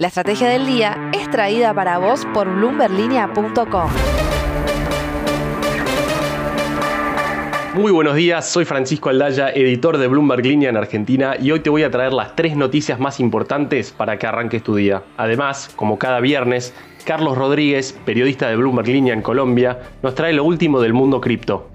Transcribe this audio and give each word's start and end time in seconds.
La 0.00 0.06
estrategia 0.06 0.48
del 0.48 0.64
día 0.64 1.10
es 1.12 1.28
traída 1.28 1.74
para 1.74 1.98
vos 1.98 2.24
por 2.32 2.48
bloomberlinia.com. 2.48 3.90
Muy 7.74 7.90
buenos 7.90 8.14
días, 8.14 8.48
soy 8.48 8.64
Francisco 8.64 9.08
Aldaya, 9.08 9.50
editor 9.50 9.98
de 9.98 10.06
Bloomberg 10.06 10.46
Línea 10.46 10.70
en 10.70 10.76
Argentina 10.76 11.34
y 11.36 11.50
hoy 11.50 11.58
te 11.58 11.68
voy 11.68 11.82
a 11.82 11.90
traer 11.90 12.12
las 12.12 12.36
tres 12.36 12.54
noticias 12.54 13.00
más 13.00 13.18
importantes 13.18 13.90
para 13.90 14.20
que 14.20 14.28
arranques 14.28 14.62
tu 14.62 14.76
día. 14.76 15.02
Además, 15.16 15.68
como 15.74 15.98
cada 15.98 16.20
viernes, 16.20 16.72
Carlos 17.04 17.36
Rodríguez, 17.36 17.98
periodista 18.04 18.48
de 18.48 18.54
Bloomberg 18.54 18.86
Línea 18.86 19.14
en 19.14 19.22
Colombia, 19.22 19.80
nos 20.04 20.14
trae 20.14 20.32
lo 20.32 20.44
último 20.44 20.80
del 20.80 20.92
mundo 20.92 21.20
cripto. 21.20 21.70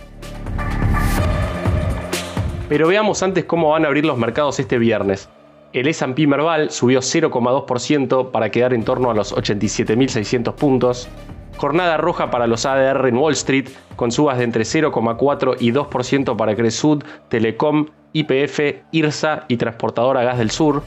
Pero 2.70 2.88
veamos 2.88 3.22
antes 3.22 3.44
cómo 3.44 3.72
van 3.72 3.84
a 3.84 3.90
abrir 3.90 4.06
los 4.06 4.18
mercados 4.18 4.62
este 4.62 4.78
viernes. 4.78 5.28
El 5.74 5.88
S&P 5.88 6.28
Merval 6.28 6.70
subió 6.70 7.00
0,2% 7.00 8.30
para 8.30 8.52
quedar 8.52 8.76
en 8.76 8.84
torno 8.84 9.10
a 9.10 9.16
los 9.16 9.36
87.600 9.36 10.54
puntos. 10.54 11.10
Jornada 11.58 11.98
roja 11.98 12.30
para 12.30 12.46
los 12.46 12.68
ADR 12.68 13.08
en 13.08 13.18
Wall 13.18 13.34
Street, 13.34 13.70
con 13.96 14.12
subas 14.12 14.38
de 14.38 14.44
entre 14.44 14.66
0,4 14.66 15.56
y 15.60 15.72
2% 15.72 16.36
para 16.36 16.56
Cresud, 16.56 17.04
Telecom, 17.28 17.88
IPF, 18.14 18.60
IRSA 18.92 19.46
y 19.48 19.58
Transportadora 19.58 20.24
Gas 20.24 20.38
del 20.38 20.52
Sur. 20.52 20.84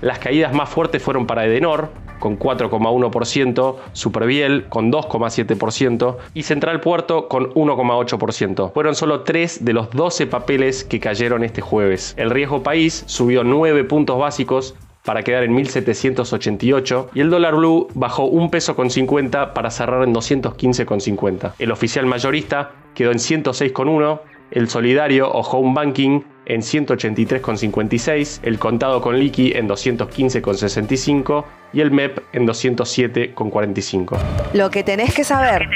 Las 0.00 0.20
caídas 0.20 0.52
más 0.52 0.68
fuertes 0.68 1.02
fueron 1.02 1.26
para 1.26 1.46
Edenor, 1.46 1.90
con 2.24 2.38
4,1%, 2.38 3.76
Superviel 3.92 4.64
con 4.70 4.90
2,7% 4.90 6.16
y 6.32 6.44
Central 6.44 6.80
Puerto 6.80 7.28
con 7.28 7.52
1,8%. 7.52 8.72
Fueron 8.72 8.94
solo 8.94 9.24
3 9.24 9.62
de 9.62 9.74
los 9.74 9.90
12 9.90 10.26
papeles 10.28 10.84
que 10.84 11.00
cayeron 11.00 11.44
este 11.44 11.60
jueves. 11.60 12.14
El 12.16 12.30
riesgo 12.30 12.62
país 12.62 13.04
subió 13.06 13.44
9 13.44 13.84
puntos 13.84 14.18
básicos 14.18 14.74
para 15.04 15.22
quedar 15.22 15.44
en 15.44 15.54
1788 15.54 17.10
y 17.12 17.20
el 17.20 17.28
dólar 17.28 17.56
blue 17.56 17.88
bajó 17.92 18.24
un 18.24 18.50
peso 18.50 18.74
con 18.74 18.88
50 18.88 19.52
para 19.52 19.70
cerrar 19.70 20.02
en 20.02 20.14
215,50. 20.14 21.52
El 21.58 21.72
oficial 21.72 22.06
mayorista 22.06 22.70
quedó 22.94 23.10
en 23.12 23.18
106,1, 23.18 24.20
el 24.50 24.68
solidario 24.68 25.30
o 25.30 25.40
home 25.40 25.74
banking 25.74 26.20
en 26.46 26.60
183,56, 26.60 28.40
el 28.42 28.58
contado 28.58 29.00
con 29.00 29.18
liqui 29.18 29.52
en 29.52 29.68
215,65 29.68 31.44
y 31.72 31.80
el 31.80 31.90
MEP 31.90 32.18
en 32.32 32.46
207,45. 32.46 34.18
Lo 34.52 34.70
que 34.70 34.82
tenés 34.82 35.14
que 35.14 35.24
saber. 35.24 35.68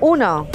1. 0.00 0.48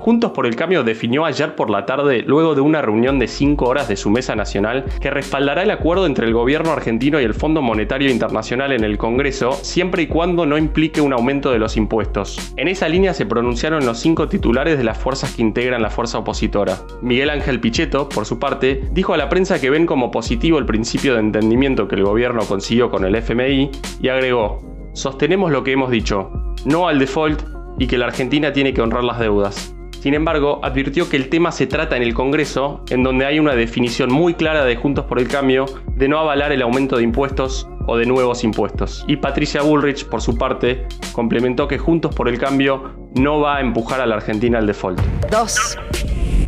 Juntos 0.00 0.30
por 0.32 0.46
el 0.46 0.56
Cambio 0.56 0.82
definió 0.82 1.26
ayer 1.26 1.54
por 1.54 1.68
la 1.68 1.84
tarde, 1.84 2.22
luego 2.22 2.54
de 2.54 2.62
una 2.62 2.80
reunión 2.80 3.18
de 3.18 3.28
5 3.28 3.66
horas 3.66 3.86
de 3.86 3.96
su 3.96 4.08
mesa 4.08 4.34
nacional, 4.34 4.86
que 4.98 5.10
respaldará 5.10 5.62
el 5.62 5.70
acuerdo 5.70 6.06
entre 6.06 6.26
el 6.26 6.32
gobierno 6.32 6.72
argentino 6.72 7.20
y 7.20 7.24
el 7.24 7.34
Fondo 7.34 7.60
Monetario 7.60 8.10
Internacional 8.10 8.72
en 8.72 8.82
el 8.82 8.96
Congreso, 8.96 9.52
siempre 9.52 10.04
y 10.04 10.06
cuando 10.06 10.46
no 10.46 10.56
implique 10.56 11.02
un 11.02 11.12
aumento 11.12 11.52
de 11.52 11.58
los 11.58 11.76
impuestos. 11.76 12.54
En 12.56 12.68
esa 12.68 12.88
línea 12.88 13.12
se 13.12 13.26
pronunciaron 13.26 13.84
los 13.84 13.98
cinco 13.98 14.26
titulares 14.26 14.78
de 14.78 14.84
las 14.84 14.96
fuerzas 14.96 15.34
que 15.34 15.42
integran 15.42 15.82
la 15.82 15.90
fuerza 15.90 16.16
opositora. 16.16 16.78
Miguel 17.02 17.28
Ángel 17.28 17.60
Pichetto, 17.60 18.08
por 18.08 18.24
su 18.24 18.38
parte, 18.38 18.82
dijo 18.92 19.12
a 19.12 19.18
la 19.18 19.28
prensa 19.28 19.60
que 19.60 19.68
ven 19.68 19.84
como 19.84 20.10
positivo 20.10 20.58
el 20.58 20.64
principio 20.64 21.12
de 21.12 21.20
entendimiento 21.20 21.88
que 21.88 21.96
el 21.96 22.04
gobierno 22.04 22.40
consiguió 22.48 22.90
con 22.90 23.04
el 23.04 23.16
FMI 23.16 23.70
y 24.00 24.08
agregó, 24.08 24.62
sostenemos 24.94 25.52
lo 25.52 25.62
que 25.62 25.72
hemos 25.72 25.90
dicho, 25.90 26.30
no 26.64 26.88
al 26.88 26.98
default 26.98 27.42
y 27.78 27.86
que 27.86 27.98
la 27.98 28.06
Argentina 28.06 28.50
tiene 28.54 28.72
que 28.72 28.80
honrar 28.80 29.04
las 29.04 29.18
deudas. 29.18 29.76
Sin 30.00 30.14
embargo, 30.14 30.60
advirtió 30.62 31.10
que 31.10 31.18
el 31.18 31.28
tema 31.28 31.52
se 31.52 31.66
trata 31.66 31.94
en 31.94 32.02
el 32.02 32.14
Congreso, 32.14 32.82
en 32.88 33.02
donde 33.02 33.26
hay 33.26 33.38
una 33.38 33.54
definición 33.54 34.10
muy 34.10 34.32
clara 34.32 34.64
de 34.64 34.74
Juntos 34.74 35.04
por 35.04 35.18
el 35.18 35.28
Cambio 35.28 35.66
de 35.94 36.08
no 36.08 36.18
avalar 36.18 36.52
el 36.52 36.62
aumento 36.62 36.96
de 36.96 37.02
impuestos 37.02 37.68
o 37.86 37.98
de 37.98 38.06
nuevos 38.06 38.42
impuestos. 38.42 39.04
Y 39.08 39.16
Patricia 39.16 39.60
Bullrich, 39.60 40.06
por 40.06 40.22
su 40.22 40.38
parte, 40.38 40.86
complementó 41.12 41.68
que 41.68 41.76
Juntos 41.76 42.14
por 42.14 42.30
el 42.30 42.38
Cambio 42.38 43.10
no 43.14 43.40
va 43.40 43.58
a 43.58 43.60
empujar 43.60 44.00
a 44.00 44.06
la 44.06 44.14
Argentina 44.14 44.58
al 44.58 44.66
default. 44.66 44.98
2. 45.30 45.78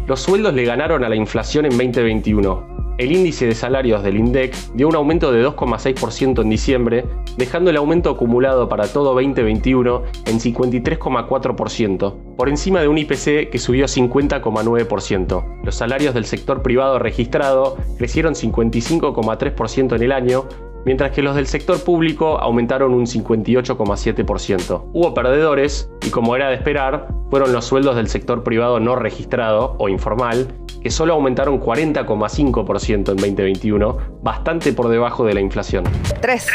Los 0.06 0.20
sueldos 0.20 0.54
le 0.54 0.64
ganaron 0.64 1.04
a 1.04 1.10
la 1.10 1.16
inflación 1.16 1.66
en 1.66 1.72
2021 1.72 2.71
el 2.98 3.12
índice 3.12 3.46
de 3.46 3.54
salarios 3.54 4.02
del 4.02 4.16
INDEC 4.16 4.54
dio 4.74 4.88
un 4.88 4.94
aumento 4.94 5.32
de 5.32 5.44
2,6% 5.44 6.42
en 6.42 6.50
diciembre, 6.50 7.04
dejando 7.36 7.70
el 7.70 7.76
aumento 7.76 8.10
acumulado 8.10 8.68
para 8.68 8.86
todo 8.86 9.14
2021 9.14 10.02
en 10.26 10.38
53,4%, 10.38 12.36
por 12.36 12.48
encima 12.48 12.80
de 12.80 12.88
un 12.88 12.98
IPC 12.98 13.50
que 13.50 13.58
subió 13.58 13.86
50,9%. 13.86 15.64
Los 15.64 15.74
salarios 15.74 16.14
del 16.14 16.24
sector 16.24 16.62
privado 16.62 16.98
registrado 16.98 17.76
crecieron 17.98 18.34
55,3% 18.34 19.96
en 19.96 20.02
el 20.02 20.12
año, 20.12 20.44
mientras 20.84 21.12
que 21.12 21.22
los 21.22 21.36
del 21.36 21.46
sector 21.46 21.82
público 21.82 22.38
aumentaron 22.40 22.92
un 22.94 23.06
58,7%. 23.06 24.90
Hubo 24.92 25.14
perdedores 25.14 25.90
y 26.06 26.10
como 26.10 26.36
era 26.36 26.48
de 26.48 26.54
esperar, 26.54 27.08
fueron 27.30 27.52
los 27.52 27.64
sueldos 27.64 27.96
del 27.96 28.08
sector 28.08 28.42
privado 28.42 28.80
no 28.80 28.96
registrado 28.96 29.76
o 29.78 29.88
informal, 29.88 30.48
que 30.82 30.90
solo 30.90 31.14
aumentaron 31.14 31.60
40,5% 31.60 32.92
en 32.92 33.04
2021, 33.04 33.98
bastante 34.22 34.72
por 34.72 34.88
debajo 34.88 35.24
de 35.24 35.34
la 35.34 35.40
inflación. 35.40 35.84
3. 36.20 36.46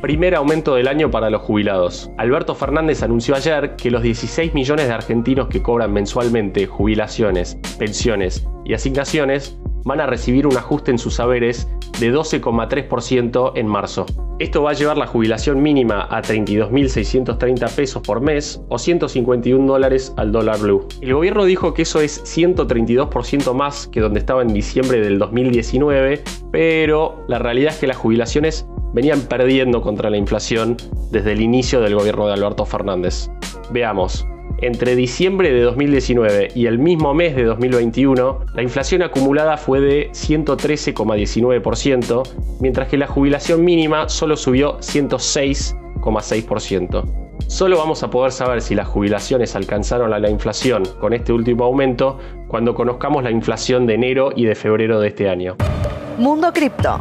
Primer 0.00 0.36
aumento 0.36 0.76
del 0.76 0.86
año 0.86 1.10
para 1.10 1.28
los 1.28 1.42
jubilados. 1.42 2.10
Alberto 2.18 2.54
Fernández 2.54 3.02
anunció 3.02 3.34
ayer 3.34 3.74
que 3.74 3.90
los 3.90 4.02
16 4.02 4.54
millones 4.54 4.86
de 4.86 4.94
argentinos 4.94 5.48
que 5.48 5.60
cobran 5.60 5.92
mensualmente 5.92 6.66
jubilaciones, 6.66 7.58
pensiones 7.78 8.46
y 8.64 8.74
asignaciones 8.74 9.58
van 9.88 10.00
a 10.00 10.06
recibir 10.06 10.46
un 10.46 10.56
ajuste 10.56 10.90
en 10.92 10.98
sus 10.98 11.14
saberes 11.14 11.66
de 11.98 12.12
12,3% 12.12 13.52
en 13.56 13.66
marzo. 13.66 14.06
Esto 14.38 14.62
va 14.62 14.70
a 14.70 14.74
llevar 14.74 14.98
la 14.98 15.06
jubilación 15.06 15.60
mínima 15.60 16.06
a 16.10 16.22
32.630 16.22 17.74
pesos 17.74 18.02
por 18.02 18.20
mes 18.20 18.62
o 18.68 18.78
151 18.78 19.66
dólares 19.66 20.12
al 20.16 20.30
dólar 20.30 20.60
blue. 20.60 20.86
El 21.00 21.14
gobierno 21.14 21.44
dijo 21.44 21.74
que 21.74 21.82
eso 21.82 22.00
es 22.00 22.22
132% 22.22 23.52
más 23.54 23.88
que 23.88 24.00
donde 24.00 24.20
estaba 24.20 24.42
en 24.42 24.54
diciembre 24.54 25.00
del 25.00 25.18
2019, 25.18 26.22
pero 26.52 27.24
la 27.26 27.40
realidad 27.40 27.72
es 27.72 27.80
que 27.80 27.88
las 27.88 27.96
jubilaciones 27.96 28.68
venían 28.92 29.22
perdiendo 29.22 29.80
contra 29.80 30.10
la 30.10 30.18
inflación 30.18 30.76
desde 31.10 31.32
el 31.32 31.40
inicio 31.40 31.80
del 31.80 31.96
gobierno 31.96 32.26
de 32.26 32.34
Alberto 32.34 32.64
Fernández. 32.64 33.30
Veamos, 33.72 34.26
entre 34.60 34.96
diciembre 34.96 35.52
de 35.52 35.60
2019 35.62 36.48
y 36.54 36.66
el 36.66 36.78
mismo 36.78 37.14
mes 37.14 37.34
de 37.36 37.44
2021, 37.44 38.40
la 38.54 38.62
inflación 38.62 39.02
acumulada 39.02 39.56
fue 39.56 39.80
de 39.80 40.10
113,19%, 40.10 42.22
mientras 42.60 42.88
que 42.88 42.96
la 42.96 43.06
jubilación 43.06 43.64
mínima 43.64 44.08
solo 44.08 44.36
subió 44.36 44.78
106,6%. 44.78 47.04
Solo 47.46 47.78
vamos 47.78 48.02
a 48.02 48.10
poder 48.10 48.32
saber 48.32 48.60
si 48.60 48.74
las 48.74 48.88
jubilaciones 48.88 49.54
alcanzaron 49.56 50.12
a 50.12 50.18
la 50.18 50.28
inflación 50.28 50.82
con 51.00 51.14
este 51.14 51.32
último 51.32 51.64
aumento 51.64 52.18
cuando 52.48 52.74
conozcamos 52.74 53.22
la 53.22 53.30
inflación 53.30 53.86
de 53.86 53.94
enero 53.94 54.32
y 54.34 54.44
de 54.44 54.54
febrero 54.54 55.00
de 55.00 55.08
este 55.08 55.30
año. 55.30 55.56
Mundo 56.18 56.52
Cripto. 56.52 57.00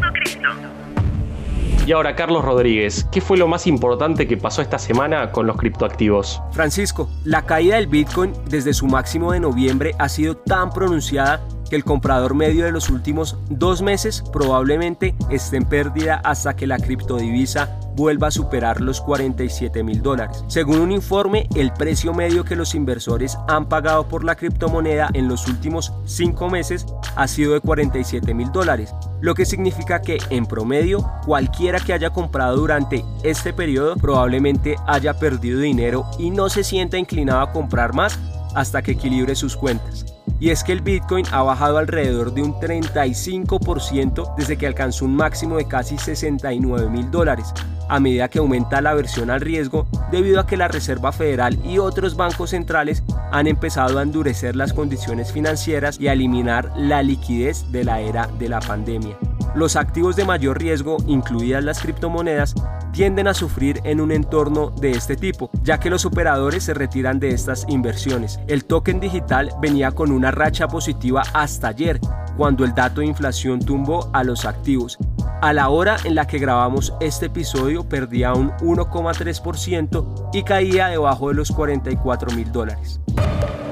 Y 1.88 1.94
ahora, 1.94 2.18
Carlos 2.18 2.44
Rodríguez, 2.44 3.08
¿qué 3.14 3.22
fue 3.22 3.38
lo 3.38 3.48
más 3.48 3.66
importante 3.66 4.28
que 4.28 4.36
pasó 4.36 4.62
esta 4.62 4.78
semana 4.78 5.32
con 5.32 5.48
los 5.48 5.56
criptoactivos? 5.56 6.42
Francisco, 6.52 7.10
la 7.24 7.46
caída 7.46 7.78
del 7.78 7.88
Bitcoin 7.88 8.34
desde 8.50 8.74
su 8.74 8.88
máximo 8.88 9.32
de 9.32 9.40
noviembre 9.40 9.96
ha 9.98 10.10
sido 10.10 10.36
tan 10.36 10.70
pronunciada 10.72 11.48
que 11.68 11.76
el 11.76 11.84
comprador 11.84 12.36
medio 12.36 12.66
de 12.66 12.72
los 12.72 12.90
últimos 12.90 13.38
dos 13.50 13.82
meses 13.82 14.24
probablemente 14.32 15.16
esté 15.30 15.58
en 15.58 15.66
pérdida 15.66 16.22
hasta 16.24 16.56
que 16.56 16.68
la 16.68 16.78
criptodivisa 16.78 17.80
vuelva 17.96 18.28
a 18.28 18.32
superar 18.32 18.80
los 18.80 19.02
47 19.02 19.84
mil 19.84 20.02
dólares. 20.02 20.44
Según 20.48 20.80
un 20.80 20.92
informe, 20.92 21.48
el 21.56 21.74
precio 21.74 22.14
medio 22.14 22.46
que 22.46 22.56
los 22.56 22.76
inversores 22.76 23.38
han 23.48 23.68
pagado 23.68 24.08
por 24.08 24.24
la 24.24 24.36
criptomoneda 24.36 25.10
en 25.14 25.28
los 25.28 25.48
últimos 25.48 25.92
cinco 26.06 26.50
meses 26.50 26.86
ha 27.16 27.28
sido 27.28 27.54
de 27.54 27.60
47 27.60 28.34
mil 28.36 28.52
dólares, 28.52 28.94
lo 29.20 29.34
que 29.34 29.46
significa 29.46 30.02
que 30.02 30.20
en 30.30 30.46
promedio 30.46 31.10
cualquiera 31.26 31.80
que 31.80 31.94
haya 31.94 32.12
comprado 32.12 32.58
durante 32.58 33.04
este 33.24 33.52
periodo 33.52 33.96
probablemente 33.96 34.76
haya 34.86 35.16
perdido 35.16 35.60
dinero 35.60 36.06
y 36.20 36.30
no 36.30 36.50
se 36.50 36.64
sienta 36.64 36.98
inclinado 36.98 37.42
a 37.42 37.52
comprar 37.52 37.94
más 37.94 38.20
hasta 38.54 38.82
que 38.84 38.92
equilibre 38.92 39.36
sus 39.36 39.56
cuentas 39.56 40.17
y 40.40 40.50
es 40.50 40.64
que 40.64 40.72
el 40.72 40.82
Bitcoin 40.82 41.26
ha 41.32 41.42
bajado 41.42 41.78
alrededor 41.78 42.34
de 42.34 42.44
un 42.44 42.54
35% 42.54 44.36
desde 44.36 44.58
que 44.58 44.68
alcanzó 44.68 45.06
un 45.06 45.16
máximo 45.16 45.58
de 45.58 45.68
casi 45.68 45.98
69 45.98 46.90
mil 46.90 47.10
dólares, 47.10 47.54
a 47.90 48.00
medida 48.00 48.28
que 48.28 48.40
aumenta 48.40 48.82
la 48.82 48.92
aversión 48.92 49.30
al 49.30 49.42
riesgo 49.42 49.88
debido 50.12 50.40
a 50.40 50.48
que 50.48 50.58
la 50.58 50.68
Reserva 50.68 51.12
Federal 51.12 51.58
y 51.66 51.80
otros 51.80 52.16
bancos 52.16 52.52
centrales 52.52 53.04
han 53.32 53.48
empezado 53.48 54.00
a 54.00 54.04
endurecer 54.04 54.56
las 54.56 54.74
condiciones 54.74 55.32
financieras 55.32 56.00
y 56.00 56.08
a 56.08 56.14
eliminar 56.14 56.72
la 56.76 57.02
liquidez 57.02 57.72
de 57.72 57.84
la 57.84 58.02
era 58.02 58.28
de 58.40 58.50
la 58.50 58.60
pandemia. 58.60 59.18
Los 59.56 59.76
activos 59.76 60.16
de 60.16 60.26
mayor 60.26 60.60
riesgo, 60.60 60.98
incluidas 61.08 61.64
las 61.64 61.82
criptomonedas, 61.82 62.54
tienden 62.98 63.28
a 63.28 63.36
sufrir 63.36 63.80
en 63.84 64.02
un 64.02 64.12
entorno 64.12 64.72
de 64.72 64.90
este 64.90 65.16
tipo, 65.16 65.52
ya 65.62 65.80
que 65.80 65.92
los 65.92 66.04
operadores 66.04 66.64
se 66.64 66.74
retiran 66.74 67.20
de 67.20 67.30
estas 67.30 67.64
inversiones. 67.70 68.40
El 68.48 68.66
token 68.66 69.00
digital 69.00 69.52
venía 69.62 69.92
con 69.92 70.12
una 70.12 70.32
racha 70.32 70.68
positiva 70.68 71.22
hasta 71.32 71.68
ayer, 71.68 72.00
cuando 72.38 72.66
el 72.66 72.74
dato 72.74 73.02
de 73.02 73.06
inflación 73.06 73.60
tumbó 73.60 74.10
a 74.14 74.24
los 74.24 74.46
activos. 74.46 74.98
A 75.44 75.54
la 75.54 75.70
hora 75.70 75.98
en 76.06 76.16
la 76.16 76.26
que 76.26 76.40
grabamos 76.40 76.92
este 77.00 77.28
episodio 77.28 77.88
perdía 77.88 78.34
un 78.34 78.50
1,3% 78.54 80.30
y 80.34 80.42
caía 80.42 80.88
debajo 80.88 81.28
de 81.28 81.36
los 81.36 81.52
44 81.52 82.36
mil 82.36 82.52
dólares. 82.52 83.00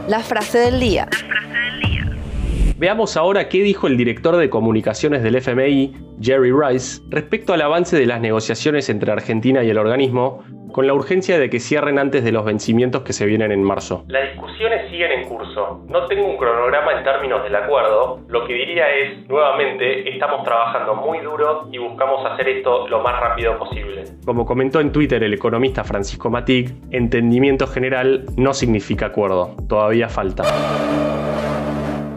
La 0.07 0.19
frase 0.19 0.59
del 0.59 0.79
día. 0.79 1.09
Veamos 2.77 3.15
ahora 3.15 3.47
qué 3.47 3.63
dijo 3.63 3.87
el 3.87 3.95
director 3.95 4.35
de 4.35 4.49
comunicaciones 4.49 5.23
del 5.23 5.35
FMI, 5.35 5.93
Jerry 6.19 6.51
Rice, 6.51 7.01
respecto 7.09 7.53
al 7.53 7.61
avance 7.61 7.97
de 7.97 8.05
las 8.05 8.19
negociaciones 8.19 8.89
entre 8.89 9.13
Argentina 9.13 9.63
y 9.63 9.69
el 9.69 9.77
organismo, 9.77 10.43
con 10.73 10.85
la 10.85 10.93
urgencia 10.93 11.39
de 11.39 11.49
que 11.49 11.61
cierren 11.61 11.99
antes 11.99 12.25
de 12.25 12.33
los 12.33 12.43
vencimientos 12.43 13.03
que 13.03 13.13
se 13.13 13.25
vienen 13.25 13.53
en 13.53 13.63
marzo. 13.63 14.03
Las 14.09 14.29
discusiones 14.33 14.89
siguen 14.91 15.09
en 15.09 15.29
curso. 15.29 15.85
No 15.87 16.05
tengo 16.07 16.27
un 16.27 16.35
cronograma 16.35 16.97
en 16.97 17.05
términos 17.05 17.43
del 17.43 17.55
acuerdo. 17.55 18.19
Lo 18.27 18.45
que 18.45 18.53
diría 18.53 18.93
es, 18.93 19.25
nuevamente, 19.29 20.09
estamos 20.09 20.43
trabajando 20.43 20.95
muy 20.95 21.19
duro 21.19 21.69
y 21.71 21.77
buscamos 21.77 22.25
hacer 22.25 22.49
esto 22.49 22.89
lo 22.89 23.01
más 23.01 23.17
rápido 23.21 23.57
posible. 23.57 24.03
Como 24.25 24.45
comentó 24.45 24.81
en 24.81 24.91
Twitter 24.91 25.23
el 25.23 25.33
economista 25.33 25.85
Francisco 25.85 26.29
Matic, 26.29 26.73
entendimiento 26.91 27.67
general 27.67 28.25
no 28.35 28.53
significa 28.53 29.05
acuerdo. 29.05 29.55
Todavía 29.69 30.09
falta. 30.09 30.43